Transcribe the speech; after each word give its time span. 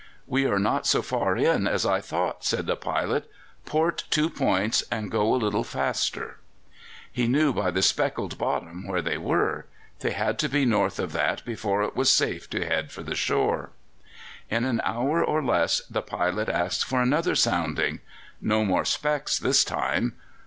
"We 0.25 0.47
are 0.47 0.57
not 0.57 0.87
so 0.87 1.03
far 1.03 1.37
in 1.37 1.67
as 1.67 1.85
I 1.85 2.01
thought," 2.01 2.43
said 2.43 2.65
the 2.65 2.75
pilot. 2.75 3.29
"Port 3.67 4.05
two 4.09 4.31
points 4.31 4.83
and 4.89 5.11
go 5.11 5.31
a 5.31 5.37
little 5.37 5.63
faster." 5.63 6.39
He 7.11 7.27
knew 7.27 7.53
by 7.53 7.69
the 7.69 7.83
speckled 7.83 8.35
bottom 8.39 8.87
where 8.87 9.03
they 9.03 9.19
were. 9.19 9.67
They 9.99 10.09
had 10.13 10.39
to 10.39 10.49
be 10.49 10.65
north 10.65 10.97
of 10.97 11.11
that 11.13 11.45
before 11.45 11.83
it 11.83 11.95
was 11.95 12.09
safe 12.09 12.49
to 12.49 12.65
head 12.65 12.91
for 12.91 13.03
the 13.03 13.13
shore. 13.13 13.73
In 14.49 14.65
an 14.65 14.81
hour 14.83 15.23
or 15.23 15.43
less 15.45 15.81
the 15.87 16.01
pilot 16.01 16.49
asked 16.49 16.83
for 16.83 16.99
another 16.99 17.35
sounding. 17.35 17.99
No 18.41 18.65
more 18.65 18.85
specks 18.85 19.37
this 19.37 19.63
time. 19.63 20.15